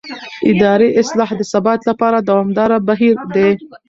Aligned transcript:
اداري 0.51 0.87
اصلاح 1.01 1.29
د 1.35 1.41
ثبات 1.51 1.79
لپاره 1.89 2.17
دوامداره 2.29 2.77
بهیر 2.87 3.17
دی 3.33 3.49